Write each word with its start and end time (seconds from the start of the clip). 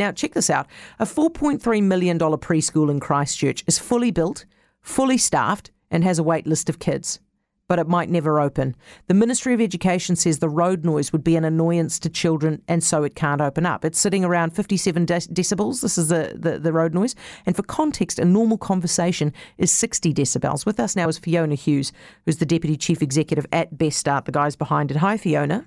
Now, 0.00 0.12
check 0.12 0.32
this 0.32 0.48
out. 0.48 0.66
A 0.98 1.04
$4.3 1.04 1.82
million 1.82 2.18
preschool 2.18 2.90
in 2.90 3.00
Christchurch 3.00 3.62
is 3.66 3.78
fully 3.78 4.10
built, 4.10 4.46
fully 4.80 5.18
staffed, 5.18 5.70
and 5.90 6.02
has 6.02 6.18
a 6.18 6.22
wait 6.22 6.46
list 6.46 6.70
of 6.70 6.78
kids 6.78 7.20
but 7.68 7.78
it 7.78 7.86
might 7.86 8.10
never 8.10 8.40
open. 8.40 8.74
The 9.06 9.14
Ministry 9.14 9.54
of 9.54 9.60
Education 9.60 10.16
says 10.16 10.40
the 10.40 10.48
road 10.48 10.84
noise 10.84 11.12
would 11.12 11.22
be 11.22 11.36
an 11.36 11.44
annoyance 11.44 12.00
to 12.00 12.10
children 12.10 12.60
and 12.66 12.82
so 12.82 13.04
it 13.04 13.14
can't 13.14 13.40
open 13.40 13.64
up. 13.64 13.84
It's 13.84 14.00
sitting 14.00 14.24
around 14.24 14.50
57 14.56 15.04
de- 15.04 15.14
decibels. 15.14 15.80
This 15.80 15.96
is 15.96 16.08
the, 16.08 16.34
the, 16.34 16.58
the, 16.58 16.72
road 16.72 16.94
noise. 16.94 17.14
And 17.46 17.54
for 17.54 17.62
context, 17.62 18.18
a 18.18 18.24
normal 18.24 18.58
conversation 18.58 19.32
is 19.56 19.70
60 19.70 20.12
decibels. 20.12 20.66
With 20.66 20.80
us 20.80 20.96
now 20.96 21.06
is 21.06 21.18
Fiona 21.18 21.54
Hughes, 21.54 21.92
who's 22.24 22.38
the 22.38 22.44
Deputy 22.44 22.76
Chief 22.76 23.02
Executive 23.02 23.46
at 23.52 23.78
Best 23.78 23.98
Start, 23.98 24.24
the 24.24 24.32
guys 24.32 24.56
behind 24.56 24.90
it. 24.90 24.96
Hi, 24.96 25.16
Fiona. 25.16 25.64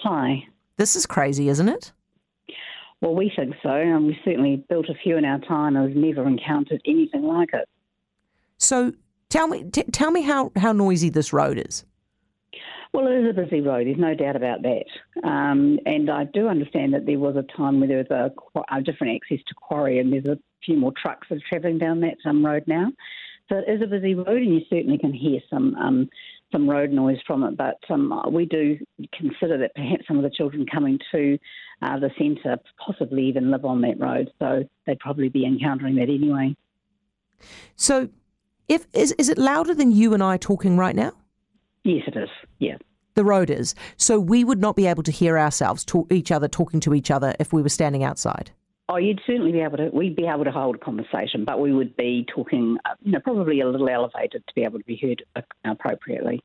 Hi. 0.00 0.48
This 0.76 0.96
is 0.96 1.06
crazy, 1.06 1.48
isn't 1.48 1.68
it? 1.68 1.92
Well, 3.00 3.14
we 3.14 3.30
think 3.34 3.54
so. 3.62 3.70
And 3.70 4.06
we 4.06 4.18
certainly 4.24 4.64
built 4.68 4.88
a 4.88 4.94
few 5.02 5.16
in 5.16 5.24
our 5.24 5.38
time 5.40 5.76
and 5.76 5.86
we've 5.86 5.96
never 5.96 6.26
encountered 6.26 6.82
anything 6.84 7.22
like 7.22 7.50
it. 7.52 7.68
So 8.56 8.92
Tell 9.28 9.46
me, 9.46 9.64
t- 9.64 9.84
tell 9.92 10.10
me 10.10 10.22
how, 10.22 10.52
how 10.56 10.72
noisy 10.72 11.10
this 11.10 11.32
road 11.32 11.62
is. 11.66 11.84
Well, 12.94 13.06
it 13.06 13.18
is 13.18 13.30
a 13.30 13.42
busy 13.42 13.60
road. 13.60 13.86
There's 13.86 13.98
no 13.98 14.14
doubt 14.14 14.36
about 14.36 14.62
that. 14.62 14.84
Um, 15.22 15.78
and 15.84 16.10
I 16.10 16.24
do 16.24 16.48
understand 16.48 16.94
that 16.94 17.04
there 17.04 17.18
was 17.18 17.36
a 17.36 17.44
time 17.54 17.80
where 17.80 17.88
there 17.88 17.98
was 17.98 18.10
a, 18.10 18.74
a, 18.74 18.82
different 18.82 19.16
access 19.16 19.44
to 19.46 19.54
quarry, 19.54 19.98
and 19.98 20.10
there's 20.10 20.24
a 20.24 20.38
few 20.64 20.78
more 20.78 20.92
trucks 21.00 21.26
that 21.28 21.36
are 21.36 21.48
travelling 21.48 21.78
down 21.78 22.00
that 22.00 22.16
um, 22.24 22.44
road 22.44 22.64
now. 22.66 22.90
So 23.50 23.56
it 23.56 23.70
is 23.70 23.82
a 23.82 23.86
busy 23.86 24.14
road, 24.14 24.38
and 24.38 24.54
you 24.54 24.60
certainly 24.70 24.96
can 24.96 25.12
hear 25.12 25.40
some 25.50 25.74
um, 25.74 26.08
some 26.52 26.68
road 26.68 26.90
noise 26.90 27.18
from 27.26 27.42
it. 27.44 27.56
But 27.56 27.78
um, 27.90 28.12
we 28.32 28.46
do 28.46 28.78
consider 29.12 29.58
that 29.58 29.74
perhaps 29.74 30.06
some 30.06 30.16
of 30.16 30.22
the 30.22 30.30
children 30.30 30.66
coming 30.72 30.98
to 31.12 31.38
uh, 31.82 31.98
the 31.98 32.10
centre 32.18 32.58
possibly 32.84 33.26
even 33.26 33.50
live 33.50 33.64
on 33.64 33.80
that 33.82 34.00
road, 34.00 34.30
so 34.38 34.64
they'd 34.86 34.98
probably 34.98 35.28
be 35.28 35.44
encountering 35.44 35.96
that 35.96 36.08
anyway. 36.08 36.56
So 37.76 38.08
if 38.68 38.86
is 38.92 39.12
is 39.12 39.28
it 39.28 39.38
louder 39.38 39.74
than 39.74 39.90
you 39.92 40.14
and 40.14 40.22
I 40.22 40.36
talking 40.36 40.76
right 40.76 40.96
now? 40.96 41.12
Yes, 41.84 42.02
it 42.06 42.16
is. 42.16 42.28
Yeah. 42.58 42.76
The 43.14 43.24
road 43.24 43.50
is. 43.50 43.74
So 43.96 44.20
we 44.20 44.44
would 44.44 44.60
not 44.60 44.76
be 44.76 44.86
able 44.86 45.02
to 45.02 45.10
hear 45.10 45.38
ourselves 45.38 45.84
talk 45.84 46.12
each 46.12 46.30
other 46.30 46.46
talking 46.46 46.80
to 46.80 46.94
each 46.94 47.10
other 47.10 47.34
if 47.40 47.52
we 47.52 47.62
were 47.62 47.68
standing 47.68 48.04
outside. 48.04 48.52
Oh, 48.90 48.96
you'd 48.96 49.20
certainly 49.26 49.52
be 49.52 49.60
able 49.60 49.76
to. 49.76 49.90
We'd 49.92 50.16
be 50.16 50.26
able 50.26 50.44
to 50.44 50.50
hold 50.50 50.76
a 50.76 50.78
conversation, 50.78 51.44
but 51.44 51.60
we 51.60 51.74
would 51.74 51.94
be 51.96 52.24
talking, 52.34 52.78
uh, 52.86 52.94
you 53.02 53.12
know, 53.12 53.20
probably 53.20 53.60
a 53.60 53.68
little 53.68 53.88
elevated 53.88 54.46
to 54.46 54.54
be 54.54 54.62
able 54.62 54.78
to 54.78 54.84
be 54.84 54.96
heard 54.96 55.22
uh, 55.36 55.42
appropriately. 55.64 56.42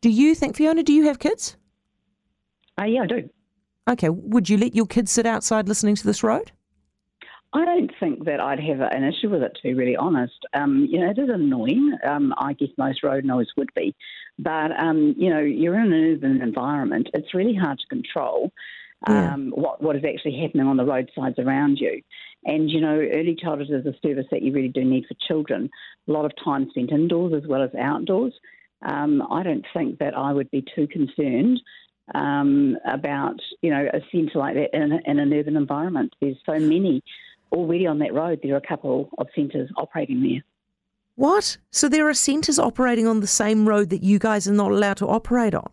Do 0.00 0.10
you 0.10 0.34
think, 0.34 0.56
Fiona? 0.56 0.82
Do 0.82 0.92
you 0.92 1.04
have 1.04 1.18
kids? 1.18 1.56
Uh, 2.78 2.84
yeah, 2.84 3.02
I 3.02 3.06
do. 3.06 3.30
Okay. 3.88 4.10
Would 4.10 4.50
you 4.50 4.58
let 4.58 4.74
your 4.74 4.86
kids 4.86 5.10
sit 5.10 5.24
outside 5.24 5.66
listening 5.66 5.94
to 5.94 6.06
this 6.06 6.22
road? 6.22 6.52
I 7.54 7.64
don't 7.64 7.90
think 7.98 8.26
that 8.26 8.40
I'd 8.40 8.60
have 8.60 8.80
an 8.80 9.04
issue 9.04 9.30
with 9.30 9.42
it, 9.42 9.54
to 9.54 9.62
be 9.62 9.72
really 9.72 9.96
honest. 9.96 10.44
Um, 10.52 10.86
you 10.90 11.00
know, 11.00 11.10
it 11.10 11.18
is 11.18 11.30
annoying. 11.30 11.96
Um, 12.06 12.34
I 12.36 12.52
guess 12.52 12.68
most 12.76 13.02
road 13.02 13.24
noise 13.24 13.46
would 13.56 13.72
be. 13.74 13.96
But, 14.38 14.78
um, 14.78 15.14
you 15.16 15.30
know, 15.30 15.40
you're 15.40 15.80
in 15.80 15.90
an 15.90 16.14
urban 16.14 16.42
environment. 16.42 17.08
It's 17.14 17.32
really 17.32 17.54
hard 17.54 17.78
to 17.78 17.86
control 17.86 18.52
yeah. 19.06 19.34
Um, 19.34 19.52
what, 19.54 19.82
what 19.82 19.96
is 19.96 20.02
actually 20.04 20.40
happening 20.40 20.66
on 20.66 20.76
the 20.76 20.84
roadsides 20.84 21.38
around 21.38 21.78
you. 21.78 22.02
And, 22.44 22.70
you 22.70 22.80
know, 22.80 22.98
early 22.98 23.36
childhood 23.40 23.70
is 23.70 23.86
a 23.86 23.94
service 24.06 24.26
that 24.30 24.42
you 24.42 24.52
really 24.52 24.68
do 24.68 24.84
need 24.84 25.04
for 25.06 25.14
children. 25.26 25.70
A 26.08 26.12
lot 26.12 26.24
of 26.24 26.32
time 26.42 26.68
spent 26.70 26.90
indoors 26.90 27.32
as 27.36 27.48
well 27.48 27.62
as 27.62 27.70
outdoors. 27.78 28.32
Um, 28.82 29.22
I 29.30 29.42
don't 29.42 29.64
think 29.74 29.98
that 29.98 30.16
I 30.16 30.32
would 30.32 30.50
be 30.50 30.64
too 30.74 30.86
concerned 30.88 31.60
um, 32.14 32.76
about 32.86 33.36
you 33.60 33.70
know 33.70 33.86
a 33.92 34.00
centre 34.10 34.38
like 34.38 34.54
that 34.54 34.70
in, 34.72 34.92
in, 35.04 35.18
an 35.18 35.32
urban 35.32 35.56
environment. 35.56 36.14
There's 36.20 36.38
so 36.46 36.58
many 36.58 37.02
already 37.52 37.86
on 37.86 37.98
that 38.00 38.14
road, 38.14 38.40
there 38.42 38.54
are 38.54 38.58
a 38.58 38.66
couple 38.66 39.10
of 39.18 39.26
centres 39.34 39.70
operating 39.76 40.22
there. 40.22 40.42
What? 41.16 41.56
So 41.70 41.88
there 41.88 42.08
are 42.08 42.14
centres 42.14 42.58
operating 42.58 43.06
on 43.06 43.20
the 43.20 43.26
same 43.26 43.68
road 43.68 43.90
that 43.90 44.02
you 44.02 44.18
guys 44.18 44.46
are 44.46 44.52
not 44.52 44.70
allowed 44.70 44.98
to 44.98 45.08
operate 45.08 45.54
on? 45.54 45.70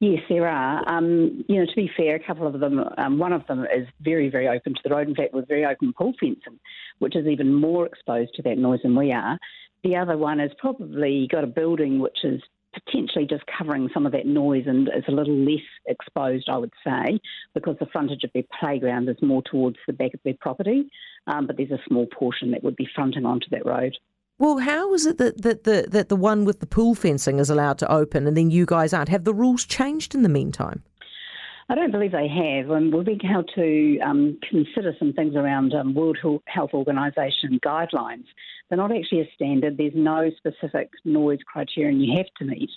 Yes, 0.00 0.22
there 0.30 0.48
are. 0.48 0.82
Um, 0.88 1.44
you 1.46 1.56
know, 1.56 1.66
to 1.66 1.76
be 1.76 1.90
fair, 1.94 2.16
a 2.16 2.26
couple 2.26 2.46
of 2.46 2.58
them, 2.58 2.82
um, 2.96 3.18
one 3.18 3.34
of 3.34 3.46
them 3.46 3.64
is 3.64 3.86
very, 4.00 4.30
very 4.30 4.48
open 4.48 4.72
to 4.72 4.80
the 4.82 4.90
road. 4.94 5.08
In 5.08 5.14
fact, 5.14 5.34
with 5.34 5.46
very 5.46 5.66
open 5.66 5.92
pool 5.92 6.14
fencing, 6.18 6.58
which 7.00 7.14
is 7.14 7.26
even 7.26 7.52
more 7.52 7.84
exposed 7.84 8.34
to 8.36 8.42
that 8.42 8.56
noise 8.56 8.80
than 8.82 8.96
we 8.96 9.12
are. 9.12 9.38
The 9.84 9.96
other 9.96 10.16
one 10.16 10.38
has 10.38 10.52
probably 10.58 11.28
got 11.30 11.44
a 11.44 11.46
building 11.46 11.98
which 11.98 12.24
is 12.24 12.40
potentially 12.72 13.26
just 13.26 13.44
covering 13.58 13.90
some 13.92 14.06
of 14.06 14.12
that 14.12 14.26
noise 14.26 14.64
and 14.66 14.88
is 14.88 15.04
a 15.08 15.12
little 15.12 15.36
less 15.36 15.60
exposed, 15.86 16.48
I 16.48 16.56
would 16.56 16.72
say, 16.82 17.20
because 17.52 17.76
the 17.78 17.86
frontage 17.86 18.24
of 18.24 18.30
their 18.32 18.44
playground 18.58 19.08
is 19.08 19.16
more 19.20 19.42
towards 19.42 19.76
the 19.86 19.92
back 19.92 20.14
of 20.14 20.20
their 20.24 20.36
property. 20.40 20.90
Um, 21.26 21.46
but 21.46 21.58
there's 21.58 21.72
a 21.72 21.80
small 21.86 22.06
portion 22.06 22.52
that 22.52 22.64
would 22.64 22.76
be 22.76 22.88
fronting 22.94 23.26
onto 23.26 23.48
that 23.50 23.66
road. 23.66 23.96
Well, 24.40 24.56
how 24.56 24.94
is 24.94 25.04
it 25.04 25.18
that, 25.18 25.42
that 25.42 25.64
the 25.64 25.86
that 25.90 26.08
the 26.08 26.16
one 26.16 26.46
with 26.46 26.60
the 26.60 26.66
pool 26.66 26.94
fencing 26.94 27.38
is 27.38 27.50
allowed 27.50 27.76
to 27.80 27.92
open 27.92 28.26
and 28.26 28.34
then 28.34 28.50
you 28.50 28.64
guys 28.64 28.94
aren't? 28.94 29.10
Have 29.10 29.24
the 29.24 29.34
rules 29.34 29.66
changed 29.66 30.14
in 30.14 30.22
the 30.22 30.30
meantime? 30.30 30.82
I 31.68 31.74
don't 31.74 31.92
believe 31.92 32.12
they 32.12 32.26
have. 32.26 32.70
Um, 32.70 32.90
we're 32.90 33.02
being 33.02 33.20
held 33.20 33.50
to 33.54 33.98
um, 34.00 34.38
consider 34.48 34.94
some 34.98 35.12
things 35.12 35.36
around 35.36 35.74
um, 35.74 35.92
World 35.92 36.16
Health 36.46 36.70
Organization 36.72 37.60
guidelines. 37.62 38.24
They're 38.68 38.78
not 38.78 38.96
actually 38.96 39.20
a 39.20 39.30
standard. 39.34 39.76
There's 39.76 39.92
no 39.94 40.30
specific 40.38 40.88
noise 41.04 41.40
criterion 41.46 42.00
you 42.00 42.16
have 42.16 42.26
to 42.38 42.46
meet. 42.46 42.70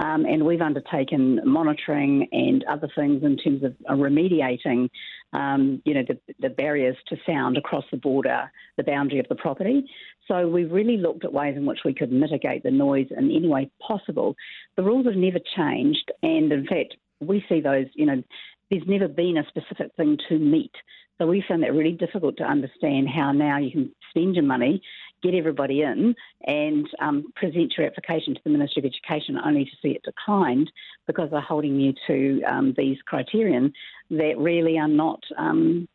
Um, 0.00 0.24
and 0.26 0.44
we've 0.44 0.60
undertaken 0.60 1.40
monitoring 1.44 2.28
and 2.30 2.64
other 2.64 2.88
things 2.94 3.24
in 3.24 3.36
terms 3.36 3.64
of 3.64 3.74
uh, 3.88 3.94
remediating, 3.94 4.88
um, 5.32 5.82
you 5.84 5.94
know, 5.94 6.04
the, 6.06 6.18
the, 6.38 6.50
barriers 6.50 6.96
to 7.08 7.16
sound 7.26 7.56
across 7.56 7.84
the 7.90 7.96
border, 7.96 8.50
the 8.76 8.84
boundary 8.84 9.18
of 9.18 9.26
the 9.28 9.34
property. 9.34 9.84
So 10.28 10.46
we've 10.46 10.70
really 10.70 10.98
looked 10.98 11.24
at 11.24 11.32
ways 11.32 11.56
in 11.56 11.66
which 11.66 11.80
we 11.84 11.94
could 11.94 12.12
mitigate 12.12 12.62
the 12.62 12.70
noise 12.70 13.08
in 13.10 13.30
any 13.30 13.48
way 13.48 13.70
possible. 13.84 14.36
The 14.76 14.84
rules 14.84 15.06
have 15.06 15.16
never 15.16 15.40
changed, 15.56 16.12
and 16.22 16.52
in 16.52 16.66
fact, 16.66 16.96
we 17.20 17.44
see 17.48 17.60
those, 17.60 17.86
you 17.94 18.06
know, 18.06 18.22
there's 18.70 18.84
never 18.86 19.08
been 19.08 19.38
a 19.38 19.46
specific 19.48 19.94
thing 19.96 20.18
to 20.28 20.38
meet. 20.38 20.72
So 21.18 21.26
we 21.26 21.44
found 21.46 21.62
that 21.64 21.74
really 21.74 21.92
difficult 21.92 22.36
to 22.38 22.44
understand 22.44 23.08
how 23.08 23.32
now 23.32 23.58
you 23.58 23.70
can 23.72 23.92
spend 24.10 24.36
your 24.36 24.44
money, 24.44 24.80
get 25.22 25.34
everybody 25.34 25.82
in, 25.82 26.14
and 26.46 26.88
um, 27.00 27.32
present 27.34 27.74
your 27.76 27.86
application 27.86 28.34
to 28.34 28.40
the 28.44 28.50
Ministry 28.50 28.80
of 28.80 28.86
Education 28.86 29.36
only 29.44 29.64
to 29.64 29.70
see 29.82 29.88
it 29.90 30.02
declined 30.04 30.70
because 31.06 31.30
they're 31.30 31.40
holding 31.40 31.80
you 31.80 31.92
to 32.06 32.42
um, 32.44 32.74
these 32.76 32.98
criterion 33.04 33.72
that 34.10 34.34
really 34.38 34.78
are 34.78 34.88
not, 34.88 35.20
um, 35.36 35.88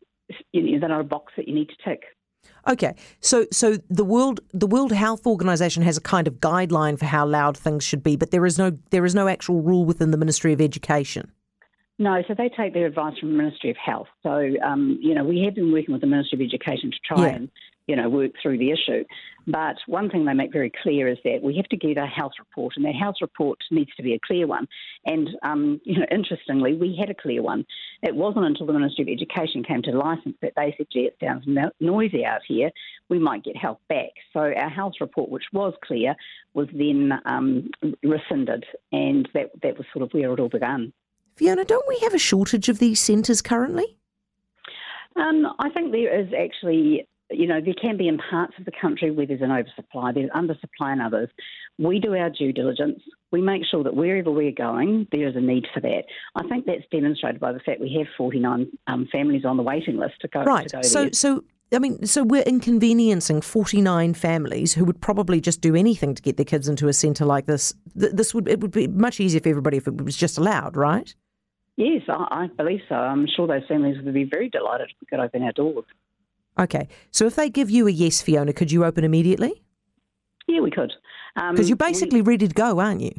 you 0.52 0.62
know, 0.62 0.78
they're 0.78 0.88
not 0.90 1.00
a 1.00 1.04
box 1.04 1.32
that 1.36 1.48
you 1.48 1.54
need 1.54 1.70
to 1.70 1.76
tick. 1.82 2.02
Okay, 2.68 2.94
so 3.20 3.46
so 3.50 3.78
the 3.88 4.04
world 4.04 4.40
the 4.52 4.66
World 4.66 4.92
Health 4.92 5.26
Organization 5.26 5.82
has 5.82 5.96
a 5.96 6.00
kind 6.00 6.28
of 6.28 6.34
guideline 6.40 6.98
for 6.98 7.06
how 7.06 7.26
loud 7.26 7.56
things 7.56 7.84
should 7.84 8.02
be, 8.02 8.16
but 8.16 8.32
there 8.32 8.44
is 8.44 8.58
no 8.58 8.78
there 8.90 9.06
is 9.06 9.14
no 9.14 9.28
actual 9.28 9.62
rule 9.62 9.86
within 9.86 10.10
the 10.10 10.18
Ministry 10.18 10.52
of 10.52 10.60
Education. 10.60 11.32
No, 11.98 12.22
so 12.26 12.34
they 12.36 12.48
take 12.48 12.74
their 12.74 12.86
advice 12.86 13.18
from 13.18 13.30
the 13.30 13.36
Ministry 13.36 13.70
of 13.70 13.76
Health. 13.76 14.08
So, 14.22 14.50
um, 14.64 14.98
you 15.00 15.14
know, 15.14 15.24
we 15.24 15.42
have 15.44 15.54
been 15.54 15.72
working 15.72 15.92
with 15.92 16.00
the 16.00 16.08
Ministry 16.08 16.36
of 16.36 16.46
Education 16.46 16.90
to 16.90 16.98
try 17.06 17.28
yeah. 17.28 17.34
and 17.36 17.50
you 17.86 17.96
know, 17.96 18.08
work 18.08 18.32
through 18.42 18.58
the 18.58 18.70
issue. 18.70 19.04
But 19.46 19.76
one 19.86 20.08
thing 20.08 20.24
they 20.24 20.32
make 20.32 20.52
very 20.52 20.72
clear 20.82 21.06
is 21.06 21.18
that 21.24 21.40
we 21.42 21.56
have 21.56 21.66
to 21.66 21.76
get 21.76 21.98
a 21.98 22.06
health 22.06 22.32
report, 22.38 22.74
and 22.76 22.84
that 22.86 22.94
health 22.94 23.16
report 23.20 23.58
needs 23.70 23.90
to 23.96 24.02
be 24.02 24.14
a 24.14 24.18
clear 24.26 24.46
one. 24.46 24.66
And, 25.04 25.28
um, 25.42 25.80
you 25.84 25.98
know, 25.98 26.06
interestingly, 26.10 26.74
we 26.74 26.96
had 26.98 27.10
a 27.10 27.14
clear 27.14 27.42
one. 27.42 27.66
It 28.02 28.14
wasn't 28.14 28.46
until 28.46 28.66
the 28.66 28.72
Ministry 28.72 29.02
of 29.02 29.08
Education 29.08 29.62
came 29.62 29.82
to 29.82 29.90
license 29.90 30.36
that 30.40 30.54
they 30.56 30.74
said, 30.76 30.86
gee, 30.90 31.00
it 31.00 31.16
sounds 31.22 31.44
no- 31.46 31.72
noisy 31.78 32.24
out 32.24 32.40
here, 32.46 32.70
we 33.10 33.18
might 33.18 33.44
get 33.44 33.56
help 33.56 33.80
back. 33.88 34.10
So 34.32 34.40
our 34.40 34.70
health 34.70 34.94
report, 35.00 35.28
which 35.28 35.44
was 35.52 35.74
clear, 35.84 36.14
was 36.54 36.68
then 36.72 37.12
um, 37.26 37.70
rescinded, 38.02 38.64
and 38.92 39.28
that, 39.34 39.50
that 39.62 39.76
was 39.76 39.86
sort 39.92 40.04
of 40.04 40.12
where 40.12 40.32
it 40.32 40.40
all 40.40 40.48
began. 40.48 40.92
Fiona, 41.36 41.64
don't 41.64 41.88
we 41.88 41.98
have 42.00 42.14
a 42.14 42.18
shortage 42.18 42.68
of 42.68 42.78
these 42.78 43.00
centres 43.00 43.42
currently? 43.42 43.96
Um, 45.16 45.46
I 45.58 45.70
think 45.70 45.92
there 45.92 46.20
is 46.20 46.28
actually 46.32 47.06
you 47.30 47.46
know, 47.46 47.60
there 47.60 47.74
can 47.74 47.96
be 47.96 48.08
in 48.08 48.18
parts 48.18 48.54
of 48.58 48.64
the 48.64 48.72
country 48.80 49.10
where 49.10 49.26
there's 49.26 49.40
an 49.40 49.50
oversupply, 49.50 50.12
there's 50.12 50.30
undersupply 50.30 50.92
in 50.92 51.00
others. 51.00 51.28
We 51.78 51.98
do 51.98 52.14
our 52.14 52.30
due 52.30 52.52
diligence. 52.52 53.00
We 53.32 53.40
make 53.40 53.62
sure 53.68 53.82
that 53.82 53.96
wherever 53.96 54.30
we're 54.30 54.52
going, 54.52 55.08
there 55.10 55.26
is 55.26 55.34
a 55.34 55.40
need 55.40 55.66
for 55.72 55.80
that. 55.80 56.04
I 56.36 56.46
think 56.48 56.66
that's 56.66 56.84
demonstrated 56.92 57.40
by 57.40 57.52
the 57.52 57.60
fact 57.60 57.80
we 57.80 57.94
have 57.98 58.06
49 58.16 58.70
um, 58.86 59.08
families 59.10 59.44
on 59.44 59.56
the 59.56 59.62
waiting 59.62 59.96
list 59.96 60.14
to 60.20 60.28
go. 60.28 60.44
Right. 60.44 60.68
To 60.68 60.76
go 60.76 60.82
so, 60.82 61.02
there. 61.02 61.12
so 61.12 61.44
I 61.72 61.78
mean, 61.80 62.06
so 62.06 62.22
we're 62.22 62.42
inconveniencing 62.42 63.40
49 63.40 64.14
families 64.14 64.74
who 64.74 64.84
would 64.84 65.00
probably 65.00 65.40
just 65.40 65.60
do 65.60 65.74
anything 65.74 66.14
to 66.14 66.22
get 66.22 66.36
their 66.36 66.44
kids 66.44 66.68
into 66.68 66.86
a 66.86 66.92
centre 66.92 67.24
like 67.24 67.46
this. 67.46 67.74
This 67.94 68.32
would 68.34 68.48
it 68.48 68.60
would 68.60 68.70
be 68.70 68.86
much 68.86 69.18
easier 69.18 69.40
for 69.40 69.48
everybody 69.48 69.78
if 69.78 69.88
it 69.88 70.00
was 70.04 70.16
just 70.16 70.38
allowed, 70.38 70.76
right? 70.76 71.14
Yes, 71.76 72.02
I, 72.08 72.26
I 72.30 72.46
believe 72.46 72.80
so. 72.88 72.94
I'm 72.94 73.26
sure 73.26 73.46
those 73.46 73.66
families 73.66 73.96
would 74.02 74.14
be 74.14 74.24
very 74.24 74.48
delighted 74.48 74.90
if 74.90 74.96
we 75.00 75.06
could 75.06 75.22
open 75.22 75.42
our 75.42 75.52
doors. 75.52 75.84
Okay. 76.58 76.88
So 77.10 77.26
if 77.26 77.34
they 77.34 77.50
give 77.50 77.70
you 77.70 77.88
a 77.88 77.90
yes, 77.90 78.22
Fiona, 78.22 78.52
could 78.52 78.70
you 78.70 78.84
open 78.84 79.02
immediately? 79.04 79.62
Yeah, 80.46 80.60
we 80.60 80.70
could. 80.70 80.92
Because 81.34 81.58
um, 81.60 81.66
you're 81.66 81.76
basically 81.76 82.22
we, 82.22 82.32
ready 82.32 82.46
to 82.46 82.54
go, 82.54 82.78
aren't 82.78 83.00
you? 83.00 83.12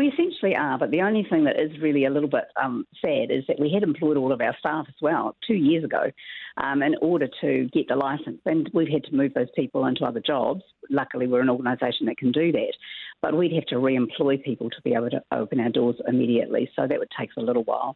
We 0.00 0.08
essentially 0.08 0.56
are, 0.56 0.78
but 0.78 0.90
the 0.90 1.02
only 1.02 1.26
thing 1.28 1.44
that 1.44 1.60
is 1.60 1.78
really 1.78 2.06
a 2.06 2.10
little 2.10 2.30
bit 2.30 2.44
um, 2.56 2.86
sad 3.02 3.30
is 3.30 3.44
that 3.48 3.60
we 3.60 3.70
had 3.70 3.82
employed 3.82 4.16
all 4.16 4.32
of 4.32 4.40
our 4.40 4.56
staff 4.58 4.86
as 4.88 4.94
well 5.02 5.36
two 5.46 5.52
years 5.52 5.84
ago 5.84 6.10
um, 6.56 6.82
in 6.82 6.94
order 7.02 7.28
to 7.42 7.68
get 7.70 7.86
the 7.86 7.96
licence, 7.96 8.40
and 8.46 8.70
we've 8.72 8.88
had 8.88 9.04
to 9.04 9.14
move 9.14 9.34
those 9.34 9.50
people 9.54 9.84
into 9.84 10.06
other 10.06 10.22
jobs. 10.26 10.62
Luckily, 10.88 11.26
we're 11.26 11.42
an 11.42 11.50
organisation 11.50 12.06
that 12.06 12.16
can 12.16 12.32
do 12.32 12.50
that, 12.50 12.72
but 13.20 13.36
we'd 13.36 13.52
have 13.52 13.66
to 13.66 13.78
re 13.78 13.94
employ 13.94 14.38
people 14.38 14.70
to 14.70 14.80
be 14.82 14.94
able 14.94 15.10
to 15.10 15.22
open 15.32 15.60
our 15.60 15.68
doors 15.68 15.96
immediately, 16.08 16.70
so 16.74 16.86
that 16.86 16.98
would 16.98 17.10
take 17.20 17.28
a 17.36 17.42
little 17.42 17.64
while. 17.64 17.94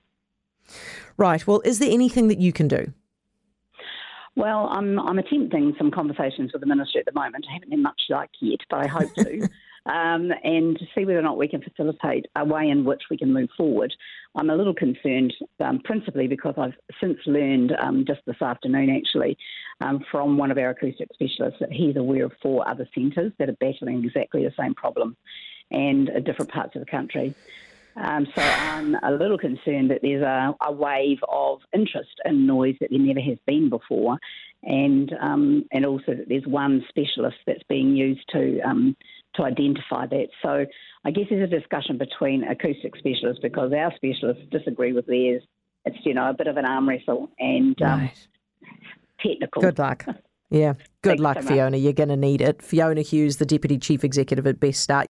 Right. 1.17 1.47
Well, 1.47 1.63
is 1.65 1.79
there 1.79 1.91
anything 1.91 2.29
that 2.29 2.39
you 2.39 2.53
can 2.53 2.69
do? 2.69 2.93
Well, 4.37 4.69
I'm, 4.71 4.99
I'm 4.99 5.19
attempting 5.19 5.75
some 5.79 5.91
conversations 5.91 6.53
with 6.53 6.61
the 6.61 6.67
ministry 6.67 7.01
at 7.01 7.07
the 7.07 7.19
moment. 7.19 7.47
I 7.49 7.55
haven't 7.55 7.71
had 7.71 7.81
much 7.81 8.03
luck 8.11 8.29
yet, 8.43 8.61
but 8.69 8.85
I 8.85 8.89
hope 8.89 9.15
to. 9.15 9.49
um, 9.87 10.31
and 10.43 10.79
to 10.79 10.87
see 10.95 11.05
whether 11.05 11.19
or 11.19 11.23
not 11.23 11.37
we 11.37 11.49
can 11.49 11.63
facilitate 11.63 12.27
a 12.37 12.45
way 12.45 12.69
in 12.69 12.85
which 12.85 13.03
we 13.11 13.19
can 13.19 13.33
move 13.33 13.51
forward. 13.57 13.93
I'm 14.35 14.51
a 14.51 14.57
little 14.57 14.75
concerned, 14.75 15.35
um, 15.61 15.81
principally 15.85 16.27
because 16.27 16.55
I've 16.57 16.75
since 17.01 17.19
learned 17.27 17.73
um, 17.79 18.05
just 18.07 18.21
this 18.27 18.41
afternoon, 18.41 18.91
actually, 18.91 19.37
um, 19.81 20.05
from 20.11 20.39
one 20.39 20.51
of 20.51 20.59
our 20.59 20.71
acoustic 20.71 21.09
specialists 21.13 21.61
that 21.61 21.73
he's 21.73 21.97
aware 21.97 22.25
of 22.25 22.33
four 22.43 22.69
other 22.69 22.89
centres 22.95 23.33
that 23.39 23.49
are 23.49 23.57
battling 23.61 24.05
exactly 24.05 24.43
the 24.45 24.55
same 24.59 24.75
problem 24.75 25.17
and 25.71 26.11
uh, 26.11 26.21
different 26.21 26.51
parts 26.51 26.75
of 26.75 26.81
the 26.81 26.91
country. 26.91 27.35
Um, 27.97 28.27
so 28.35 28.43
I'm 28.43 28.97
a 29.05 29.13
little 29.13 29.39
concerned 29.39 29.91
that 29.91 30.01
there's 30.03 30.23
a, 30.23 30.55
a, 30.67 30.73
wave 30.73 31.19
of 31.29 31.61
interest 31.73 32.21
in 32.25 32.45
noise 32.45 32.75
that 32.81 32.91
there 32.91 32.99
never 32.99 33.21
has 33.21 33.39
been 33.47 33.71
before, 33.71 34.19
and 34.65 35.15
um, 35.21 35.65
and 35.71 35.87
also 35.87 36.15
that 36.15 36.29
there's 36.29 36.47
one 36.47 36.85
specialist 36.89 37.37
that's 37.47 37.63
being 37.69 37.95
used 37.95 38.29
to 38.33 38.61
um, 38.63 38.97
to 39.37 39.43
identify 39.43 40.07
that. 40.07 40.29
So 40.43 40.67
I 41.05 41.11
guess 41.11 41.25
there's 41.31 41.51
a 41.51 41.59
discussion 41.59 41.99
between 41.99 42.45
acoustic 42.45 42.97
specialists 42.97 43.41
because 43.43 43.73
our 43.73 43.93
specialists 43.97 44.45
disagree 44.51 44.93
with 44.93 45.07
theirs. 45.07 45.43
It's 45.85 45.97
you 46.05 46.15
know 46.15 46.31
a 46.31 46.35
bit 46.35 46.47
of 46.47 46.57
an 46.57 46.65
arm 46.65 46.89
wrestle 46.89 47.31
and 47.39 47.81
um, 47.83 48.01
right. 48.01 48.29
technical. 49.21 49.63
Good 49.63 49.79
luck. 49.79 50.07
Yeah, 50.51 50.75
good 51.03 51.19
Thanks 51.19 51.23
luck, 51.23 51.43
so 51.43 51.49
Fiona. 51.49 51.79
You're 51.79 51.95
going 51.95 52.11
to 52.11 52.17
need 52.17 52.41
it. 52.41 52.63
Fiona 52.63 53.01
Hughes, 53.01 53.39
the 53.39 53.47
Deputy 53.47 53.77
Chief 53.77 54.05
Executive 54.05 54.47
at 54.47 54.61
Best 54.61 54.83
Start. 54.83 55.03